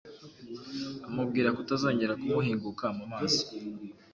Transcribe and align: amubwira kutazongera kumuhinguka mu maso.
amubwira 1.07 1.49
kutazongera 1.57 2.17
kumuhinguka 2.21 2.85
mu 2.97 3.05
maso. 3.13 3.43